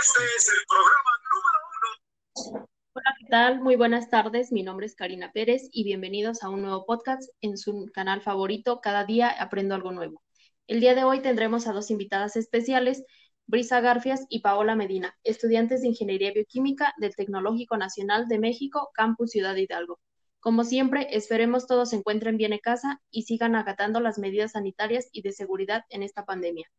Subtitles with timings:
[0.00, 2.68] Este es el programa número uno.
[2.92, 3.60] Hola, ¿qué tal?
[3.60, 4.52] Muy buenas tardes.
[4.52, 8.80] Mi nombre es Karina Pérez y bienvenidos a un nuevo podcast en su canal favorito.
[8.80, 10.22] Cada día aprendo algo nuevo.
[10.68, 13.04] El día de hoy tendremos a dos invitadas especiales,
[13.46, 19.32] Brisa Garfias y Paola Medina, estudiantes de Ingeniería Bioquímica del Tecnológico Nacional de México, Campus
[19.32, 19.98] Ciudad Hidalgo.
[20.46, 25.08] Como siempre, esperemos todos se encuentren bien en casa y sigan acatando las medidas sanitarias
[25.10, 26.70] y de seguridad en esta pandemia.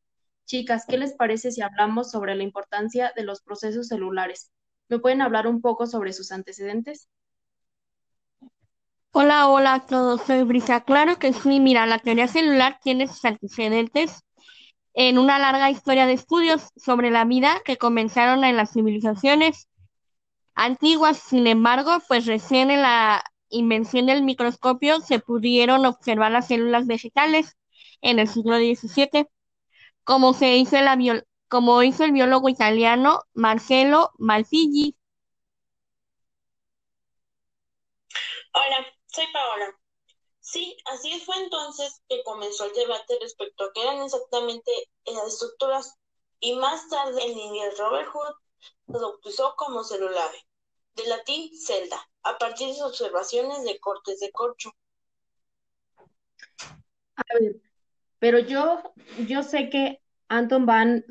[0.45, 4.53] Chicas, ¿qué les parece si hablamos sobre la importancia de los procesos celulares?
[4.87, 7.09] ¿Me pueden hablar un poco sobre sus antecedentes?
[9.11, 10.85] Hola, hola a todos, soy Brisa.
[10.85, 14.23] Claro que sí, mira, la teoría celular tiene sus antecedentes
[14.93, 19.67] en una larga historia de estudios sobre la vida que comenzaron en las civilizaciones
[20.55, 21.17] antiguas.
[21.17, 27.57] Sin embargo, pues recién en la invención del microscopio se pudieron observar las células vegetales
[28.01, 29.27] en el siglo XVII
[30.03, 30.97] como se hizo, la
[31.49, 34.95] como hizo el biólogo italiano Marcello Malfigli.
[38.53, 39.77] Hola, soy Paola.
[40.39, 44.71] Sí, así fue entonces que comenzó el debate respecto a qué eran exactamente
[45.05, 45.97] las estructuras
[46.39, 48.35] y más tarde el inglés Robert Hood
[48.87, 50.37] lo bautizó como celulare,
[50.97, 54.71] de latín celda, a partir de sus observaciones de cortes de corcho.
[57.15, 57.55] A ver,
[58.19, 58.81] pero yo,
[59.27, 61.05] yo sé que Anton van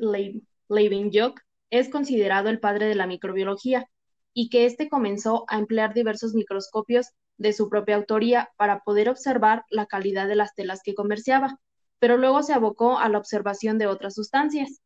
[0.69, 3.89] Leeuwenhoek es considerado el padre de la microbiología
[4.33, 9.63] y que éste comenzó a emplear diversos microscopios de su propia autoría para poder observar
[9.69, 11.59] la calidad de las telas que comerciaba,
[11.99, 14.81] pero luego se abocó a la observación de otras sustancias.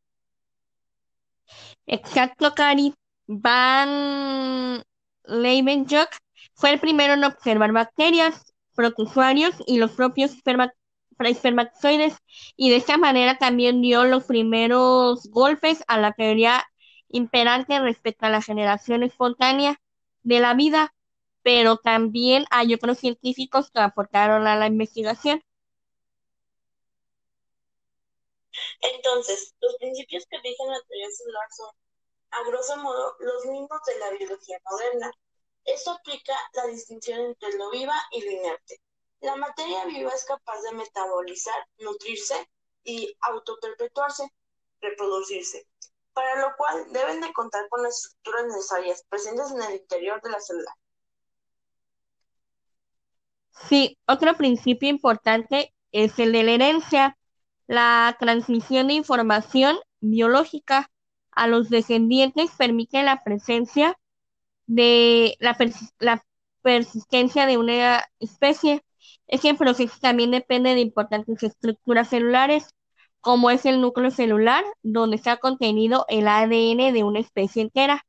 [1.85, 2.93] Exacto, Cari.
[3.27, 4.83] Van
[5.25, 6.09] Leeuwenhoek
[6.53, 10.31] fue el primero en observar bacterias, protozoarios y los propios
[11.19, 12.17] espermatozoides
[12.55, 16.63] y de esta manera también dio los primeros golpes a la teoría
[17.09, 19.79] imperante respecto a la generación espontánea
[20.23, 20.93] de la vida,
[21.43, 25.43] pero también hay otros científicos que aportaron a la investigación.
[28.81, 31.69] Entonces, los principios que rigen la teoría celular son,
[32.31, 35.11] a grosso modo, los mismos de la biología moderna.
[35.65, 38.81] Esto aplica la distinción entre lo viva y lo inerte.
[39.21, 42.49] La materia viva es capaz de metabolizar, nutrirse
[42.83, 44.27] y autoperpetuarse,
[44.79, 45.67] reproducirse,
[46.13, 50.29] para lo cual deben de contar con las estructuras necesarias presentes en el interior de
[50.31, 50.75] la célula.
[53.69, 57.17] Sí, otro principio importante es el de la herencia,
[57.67, 60.89] la transmisión de información biológica
[61.31, 63.97] a los descendientes permite la presencia
[64.67, 65.57] de la,
[66.61, 68.83] persistencia de una especie.
[69.27, 72.69] Este proceso también depende de importantes estructuras celulares,
[73.19, 78.05] como es el núcleo celular, donde está contenido el ADN de una especie entera.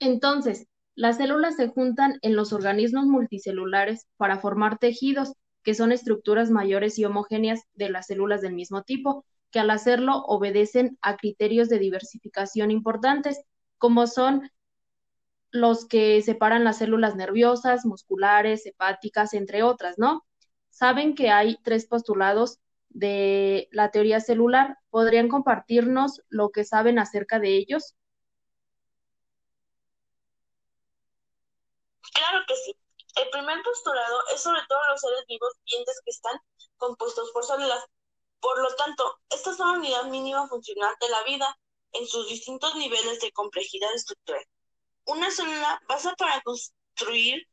[0.00, 6.50] Entonces, las células se juntan en los organismos multicelulares para formar tejidos, que son estructuras
[6.50, 11.68] mayores y homogéneas de las células del mismo tipo, que al hacerlo obedecen a criterios
[11.68, 13.40] de diversificación importantes,
[13.78, 14.50] como son
[15.50, 20.26] los que separan las células nerviosas, musculares, hepáticas, entre otras, ¿no?
[20.68, 22.58] Saben que hay tres postulados
[22.90, 24.78] de la teoría celular.
[24.90, 27.94] ¿Podrían compartirnos lo que saben acerca de ellos?
[32.12, 32.76] Claro que sí.
[33.16, 36.38] El primer postulado es sobre todo los seres vivos vivientes que están
[36.76, 37.84] compuestos por células.
[38.40, 41.58] Por lo tanto, estas son la unidad mínima funcional de la vida
[41.92, 44.44] en sus distintos niveles de complejidad estructural.
[45.04, 47.48] Una célula basta para construir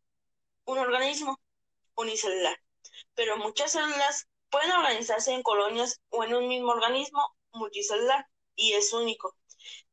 [0.66, 1.40] un organismo
[1.96, 2.60] unicelular,
[3.14, 8.94] pero muchas células pueden organizarse en colonias o en un mismo organismo multicelular y es
[8.94, 9.36] único,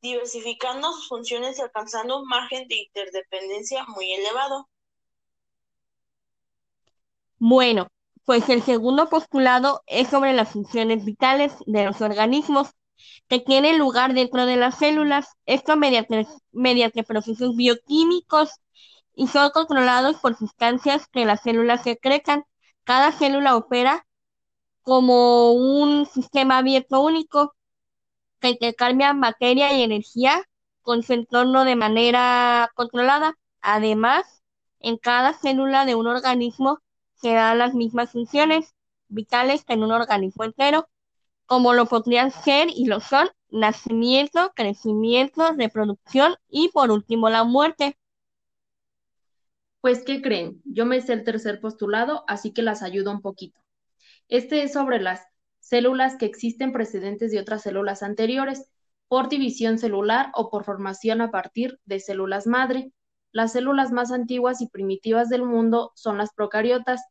[0.00, 4.68] diversificando sus funciones y alcanzando un margen de interdependencia muy elevado.
[7.38, 7.88] Bueno,
[8.24, 12.70] pues el segundo postulado es sobre las funciones vitales de los organismos
[13.28, 18.50] que tiene lugar dentro de las células, esto mediante, mediante procesos bioquímicos
[19.14, 22.44] y son controlados por sustancias que las células secretan.
[22.84, 24.06] Cada célula opera
[24.82, 27.54] como un sistema abierto único
[28.40, 30.44] que intercambia materia y energía
[30.82, 33.34] con su entorno de manera controlada.
[33.60, 34.42] Además,
[34.80, 36.80] en cada célula de un organismo
[37.22, 38.74] se dan las mismas funciones
[39.08, 40.88] vitales que en un organismo entero
[41.46, 47.98] como lo podrían ser y lo son nacimiento, crecimiento, reproducción y por último la muerte.
[49.82, 50.62] Pues, ¿qué creen?
[50.64, 53.60] Yo me sé el tercer postulado, así que las ayudo un poquito.
[54.28, 55.26] Este es sobre las
[55.58, 58.70] células que existen precedentes de otras células anteriores,
[59.08, 62.92] por división celular o por formación a partir de células madre.
[63.30, 67.02] Las células más antiguas y primitivas del mundo son las procariotas,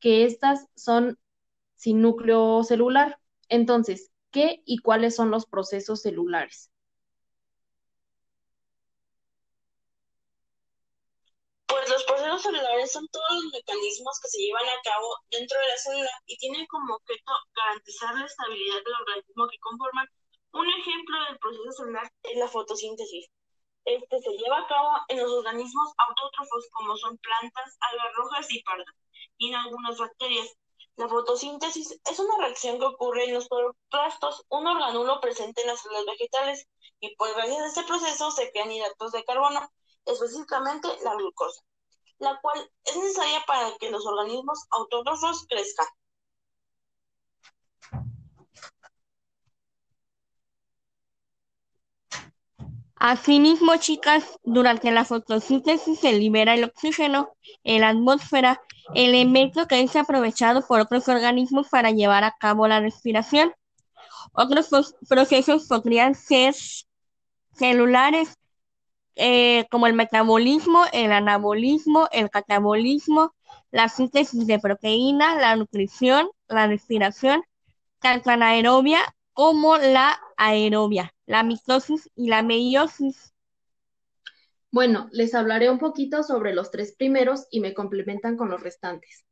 [0.00, 1.18] que estas son
[1.76, 3.18] sin núcleo celular.
[3.48, 6.70] Entonces, ¿qué y cuáles son los procesos celulares?
[11.66, 15.68] Pues los procesos celulares son todos los mecanismos que se llevan a cabo dentro de
[15.68, 20.06] la célula y tienen como objeto garantizar la estabilidad del organismo que conforman.
[20.52, 23.30] Un ejemplo del proceso celular es la fotosíntesis.
[23.84, 28.62] Este se lleva a cabo en los organismos autótrofos como son plantas, algas rojas y
[28.62, 28.94] pardas,
[29.40, 30.48] y en algunas bacterias.
[30.96, 35.80] La fotosíntesis es una reacción que ocurre en los cloroplastos, un organulo presente en las
[35.80, 36.68] células vegetales,
[37.00, 39.66] y pues gracias a este proceso se crean hidratos de carbono,
[40.04, 41.62] específicamente la glucosa,
[42.18, 45.86] la cual es necesaria para que los organismos autótrofos crezcan.
[53.00, 57.30] Asimismo, chicas, durante la fotosíntesis se libera el oxígeno
[57.64, 58.60] en la atmósfera,
[58.94, 63.54] elemento que es aprovechado por otros organismos para llevar a cabo la respiración.
[64.34, 64.68] Otros
[65.08, 66.54] procesos podrían ser
[67.54, 68.36] celulares,
[69.16, 73.32] eh, como el metabolismo, el anabolismo, el catabolismo,
[73.70, 77.42] la síntesis de proteínas, la nutrición, la respiración,
[77.98, 79.00] tanto anaerobia
[79.32, 83.32] como la aerobia, la mitosis y la meiosis.
[84.72, 89.24] Bueno, les hablaré un poquito sobre los tres primeros y me complementan con los restantes.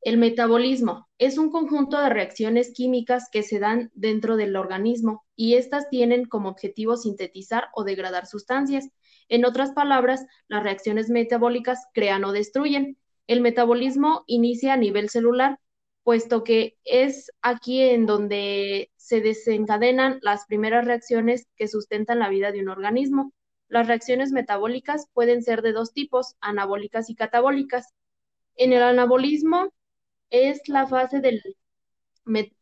[0.00, 5.56] El metabolismo es un conjunto de reacciones químicas que se dan dentro del organismo y
[5.56, 8.88] estas tienen como objetivo sintetizar o degradar sustancias.
[9.28, 12.96] En otras palabras, las reacciones metabólicas crean o destruyen.
[13.26, 15.58] El metabolismo inicia a nivel celular,
[16.04, 22.52] puesto que es aquí en donde se desencadenan las primeras reacciones que sustentan la vida
[22.52, 23.32] de un organismo.
[23.68, 27.88] Las reacciones metabólicas pueden ser de dos tipos, anabólicas y catabólicas.
[28.54, 29.72] En el anabolismo
[30.30, 31.42] es la fase del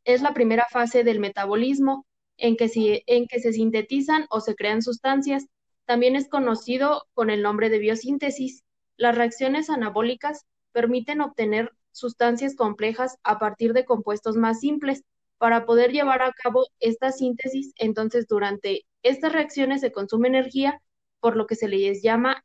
[0.05, 2.07] es la primera fase del metabolismo
[2.37, 5.47] en que, en que se sintetizan o se crean sustancias.
[5.85, 8.65] También es conocido con el nombre de biosíntesis.
[8.97, 15.03] Las reacciones anabólicas permiten obtener sustancias complejas a partir de compuestos más simples.
[15.39, 20.81] Para poder llevar a cabo esta síntesis, entonces durante estas reacciones se consume energía,
[21.21, 22.43] por lo que se les llama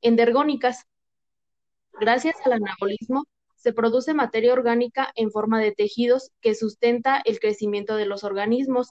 [0.00, 0.84] endergónicas.
[2.00, 3.24] Gracias al anabolismo,
[3.56, 8.90] se produce materia orgánica en forma de tejidos que sustenta el crecimiento de los organismos.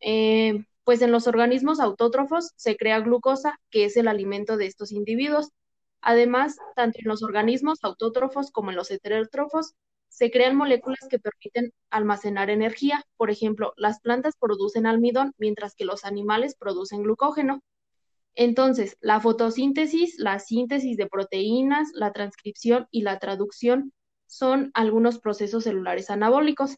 [0.00, 4.92] Eh, pues en los organismos autótrofos se crea glucosa, que es el alimento de estos
[4.92, 5.50] individuos.
[6.06, 9.72] Además, tanto en los organismos autótrofos como en los heterótrofos,
[10.08, 13.02] se crean moléculas que permiten almacenar energía.
[13.16, 17.62] Por ejemplo, las plantas producen almidón, mientras que los animales producen glucógeno.
[18.34, 23.92] Entonces, la fotosíntesis, la síntesis de proteínas, la transcripción y la traducción
[24.26, 26.76] son algunos procesos celulares anabólicos,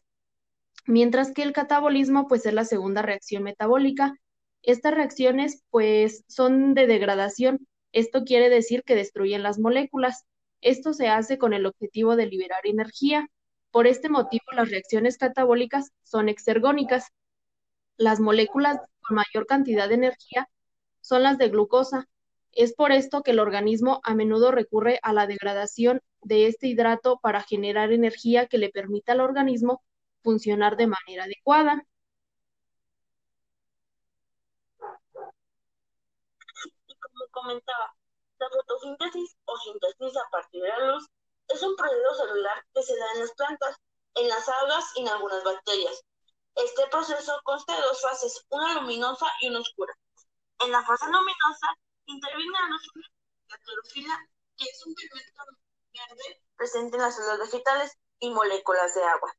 [0.85, 4.15] mientras que el catabolismo pues es la segunda reacción metabólica.
[4.61, 7.67] Estas reacciones pues son de degradación.
[7.91, 10.25] Esto quiere decir que destruyen las moléculas.
[10.61, 13.27] Esto se hace con el objetivo de liberar energía.
[13.71, 17.07] Por este motivo, las reacciones catabólicas son exergónicas.
[17.97, 20.49] Las moléculas con mayor cantidad de energía
[21.01, 22.07] son las de glucosa.
[22.51, 27.19] Es por esto que el organismo a menudo recurre a la degradación de este hidrato
[27.21, 29.81] para generar energía que le permita al organismo
[30.23, 31.85] funcionar de manera adecuada.
[36.87, 37.93] Y como comentaba,
[38.39, 41.07] la fotosíntesis o síntesis a partir de la luz
[41.47, 43.75] es un proceso celular que se da en las plantas,
[44.15, 46.01] en las algas y en algunas bacterias.
[46.55, 49.93] Este proceso consta de dos fases, una luminosa y una oscura.
[50.59, 51.67] En la fase luminosa
[52.05, 52.57] interviene
[53.47, 54.17] la clorofila,
[54.57, 55.43] que es un pigmento
[55.93, 59.31] verde presente en las células vegetales y moléculas de agua.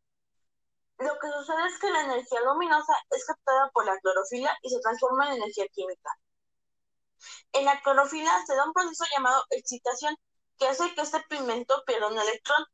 [0.99, 4.81] Lo que sucede es que la energía luminosa es captada por la clorofila y se
[4.81, 6.11] transforma en energía química.
[7.53, 10.17] En la clorofila se da un proceso llamado excitación,
[10.59, 12.65] que hace que este pigmento pierda un electrón.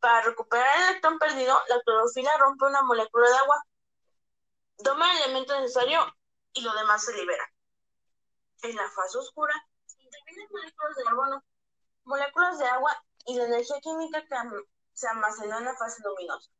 [0.00, 3.62] Para recuperar el electrón perdido, la clorofila rompe una molécula de agua,
[4.82, 6.04] toma el elemento necesario
[6.52, 7.44] y lo demás se libera.
[8.62, 9.54] En la fase oscura
[9.98, 11.44] intervienen moléculas de carbono,
[12.04, 14.36] moléculas de agua y la energía química que
[14.92, 16.50] se almacenó en la fase luminosa.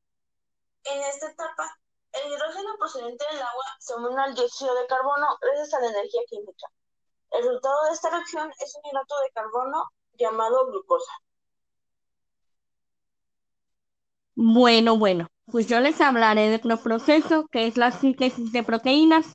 [0.84, 1.78] En esta etapa,
[2.12, 6.22] el hidrógeno procedente del agua se une al dióxido de carbono gracias a la energía
[6.28, 6.66] química.
[7.34, 9.84] El resultado de esta reacción es un hidrato de carbono
[10.16, 11.12] llamado glucosa.
[14.36, 19.34] Bueno, bueno, pues yo les hablaré de otro proceso que es la síntesis de proteínas.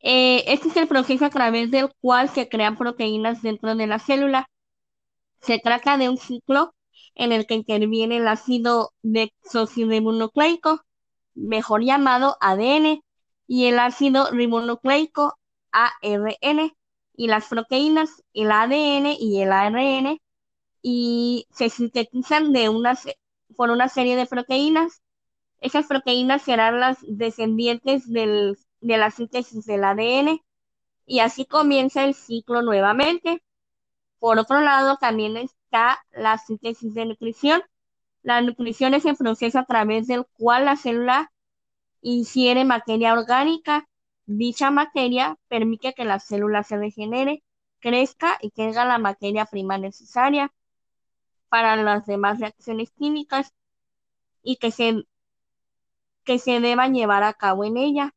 [0.00, 3.98] Eh, este es el proceso a través del cual se crean proteínas dentro de la
[3.98, 4.48] célula.
[5.40, 6.74] Se trata de un ciclo
[7.16, 10.82] en el que interviene el ácido desoxirribonucleico,
[11.34, 13.02] mejor llamado ADN,
[13.48, 15.38] y el ácido ribonucleico
[15.72, 16.72] ARN,
[17.16, 20.20] y las proteínas, el ADN y el ARN,
[20.82, 22.98] y se sintetizan de una,
[23.56, 25.02] por una serie de proteínas.
[25.60, 30.40] Esas proteínas serán las descendientes del, de la síntesis del ADN,
[31.06, 33.42] y así comienza el ciclo nuevamente.
[34.18, 37.62] Por otro lado, también está la síntesis de nutrición.
[38.22, 41.32] La nutrición es el proceso a través del cual la célula
[42.00, 43.88] ingiere materia orgánica.
[44.26, 47.44] Dicha materia permite que la célula se regenere,
[47.78, 50.52] crezca y tenga la materia prima necesaria
[51.48, 53.54] para las demás reacciones químicas
[54.42, 55.04] y que se,
[56.24, 58.14] que se deban llevar a cabo en ella.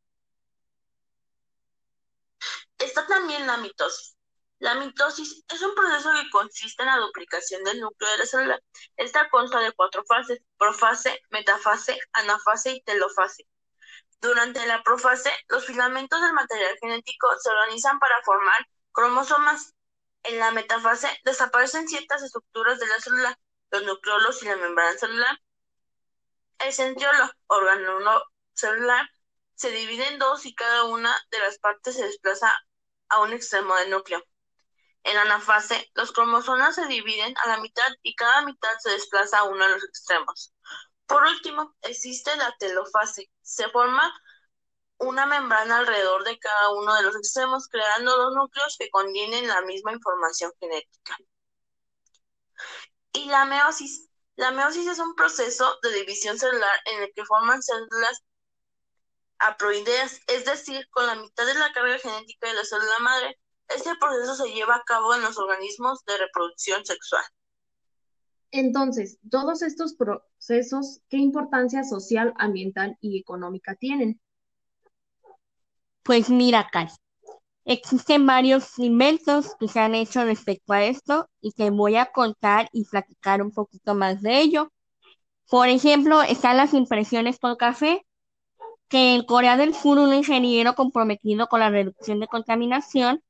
[2.80, 4.16] Está también la mitosis.
[4.58, 8.60] La mitosis es un proceso que consiste en la duplicación del núcleo de la célula.
[8.98, 13.48] Esta consta de cuatro fases, profase, metafase, anafase y telofase.
[14.22, 19.76] Durante la profase, los filamentos del material genético se organizan para formar cromosomas.
[20.24, 23.40] En la metafase desaparecen ciertas estructuras de la célula,
[23.72, 25.40] los nucleolos y la membrana celular.
[26.60, 28.24] El centriolo, órgano
[28.54, 29.10] celular,
[29.56, 32.52] se divide en dos y cada una de las partes se desplaza
[33.08, 34.22] a un extremo del núcleo.
[35.04, 39.40] En la anafase, los cromosomas se dividen a la mitad y cada mitad se desplaza
[39.40, 40.54] a uno de los extremos.
[41.10, 43.32] Por último, existe la telofase.
[43.42, 44.14] Se forma
[45.00, 49.62] una membrana alrededor de cada uno de los extremos, creando dos núcleos que contienen la
[49.64, 51.18] misma información genética.
[53.14, 54.08] Y la meiosis.
[54.36, 58.24] La meiosis es un proceso de división celular en el que forman células
[59.40, 63.40] haploideas, es decir, con la mitad de la carga genética de la célula madre.
[63.68, 67.26] Este proceso se lleva a cabo en los organismos de reproducción sexual.
[68.52, 74.20] Entonces, todos estos procesos, ¿qué importancia social, ambiental y económica tienen?
[76.04, 76.92] Pues mira, Cari,
[77.66, 82.68] existen varios inventos que se han hecho respecto a esto y te voy a contar
[82.74, 84.72] y platicar un poquito más de ello.
[85.48, 88.06] Por ejemplo, están las impresiones por café,
[88.88, 93.22] que en Corea del Sur un ingeniero comprometido con la reducción de contaminación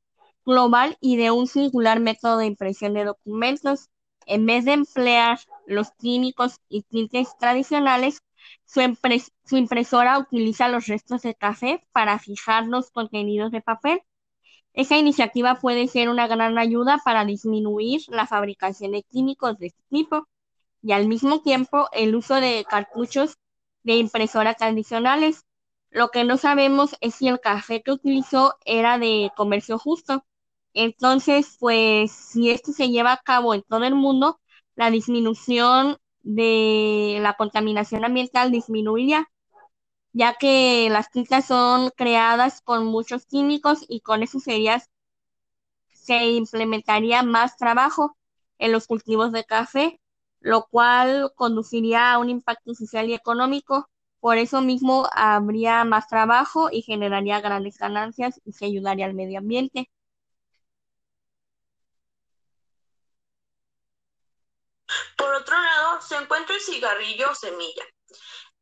[0.45, 3.89] global y de un singular método de impresión de documentos,
[4.29, 8.21] en vez de emplear los químicos y tintes tradicionales,
[8.63, 14.01] su, impresora utiliza los restos de café para fijar los contenidos de papel.
[14.73, 19.83] Esa iniciativa puede ser una gran ayuda para disminuir la fabricación de químicos de este
[19.89, 20.27] tipo
[20.83, 23.37] y al mismo tiempo el uso de cartuchos
[23.83, 25.43] de impresora tradicionales.
[25.89, 30.23] Lo que no sabemos es si el café que utilizó era de comercio justo.
[30.73, 34.39] Entonces, pues si esto se lleva a cabo en todo el mundo,
[34.75, 39.27] la disminución de la contaminación ambiental disminuiría,
[40.13, 44.83] ya que las tintas son creadas con muchos químicos y con eso sería,
[45.93, 48.17] se implementaría más trabajo
[48.57, 49.99] en los cultivos de café,
[50.39, 53.87] lo cual conduciría a un impacto social y económico.
[54.19, 59.39] Por eso mismo habría más trabajo y generaría grandes ganancias y se ayudaría al medio
[59.39, 59.89] ambiente.
[65.29, 67.85] Por otro lado, se encuentra el cigarrillo o semilla.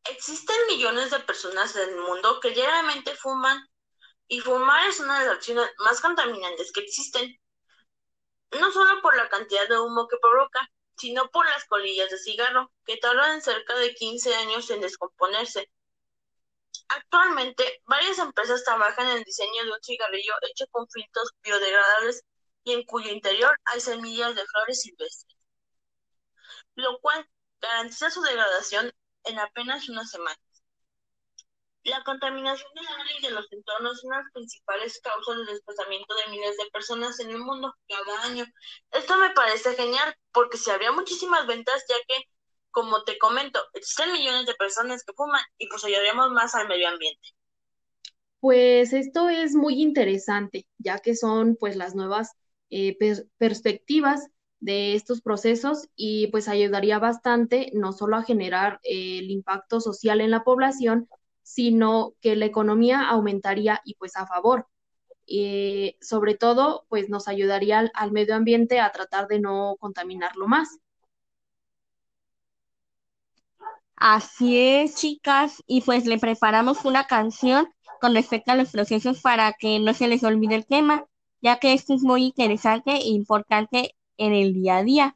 [0.04, 3.66] Existen millones de personas en el mundo que diariamente fuman
[4.28, 7.40] y fumar es una de las acciones más contaminantes que existen.
[8.60, 12.70] No solo por la cantidad de humo que provoca, sino por las colillas de cigarro,
[12.84, 15.72] que tardan cerca de 15 años en descomponerse.
[16.90, 22.26] Actualmente, varias empresas trabajan en el diseño de un cigarrillo hecho con filtros biodegradables
[22.66, 25.37] y en cuyo interior hay semillas de flores silvestres
[26.78, 27.28] lo cual
[27.60, 28.92] garantiza su degradación
[29.26, 30.40] en apenas unas semanas.
[31.84, 35.46] La contaminación del aire y de los entornos es una de las principales causas del
[35.48, 38.46] desplazamiento de miles de personas en el mundo cada año.
[38.92, 42.24] Esto me parece genial porque si habría muchísimas ventas, ya que,
[42.72, 46.90] como te comento, existen millones de personas que fuman y pues ayudaríamos más al medio
[46.90, 47.30] ambiente.
[48.40, 52.34] Pues esto es muy interesante, ya que son pues las nuevas
[52.70, 52.98] eh,
[53.38, 54.28] perspectivas
[54.60, 60.22] de estos procesos y pues ayudaría bastante no solo a generar eh, el impacto social
[60.22, 61.10] en la población,
[61.44, 64.68] sino que la economía aumentaría y pues a favor.
[65.28, 70.48] y sobre todo, pues nos ayudaría al, al medio ambiente a tratar de no contaminarlo
[70.48, 70.80] más.
[73.98, 77.68] Así es, chicas, y pues le preparamos una canción
[78.02, 81.06] con respecto a los procesos para que no se les olvide el tema,
[81.42, 85.16] ya que esto es muy interesante e importante en el día a día.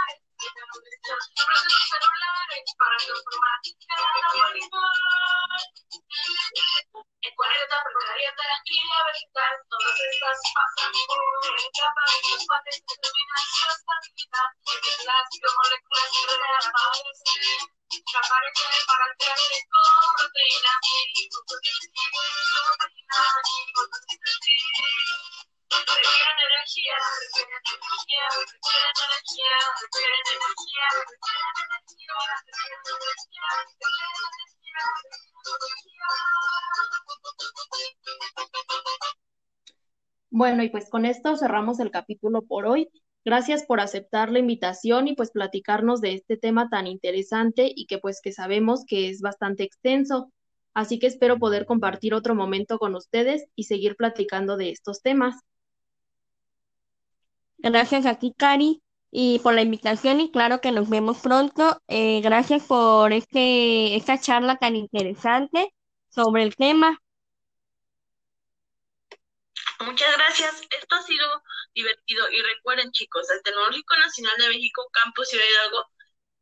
[40.29, 42.89] Bueno, y pues con esto cerramos el capítulo por hoy.
[43.23, 47.99] Gracias por aceptar la invitación y pues platicarnos de este tema tan interesante y que
[47.99, 50.31] pues que sabemos que es bastante extenso.
[50.73, 55.35] Así que espero poder compartir otro momento con ustedes y seguir platicando de estos temas.
[57.57, 58.81] Gracias a Cari,
[59.11, 61.81] y por la invitación y claro que nos vemos pronto.
[61.87, 65.73] Eh, gracias por este, esta charla tan interesante
[66.09, 67.01] sobre el tema.
[69.81, 70.61] Muchas gracias.
[70.69, 71.27] Esto ha sido
[71.73, 75.85] divertido y recuerden chicos, el Tecnológico Nacional de México Campus Ciudad Hidalgo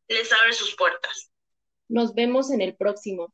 [0.07, 1.31] les abre sus puertas.
[1.87, 3.33] Nos vemos en el próximo.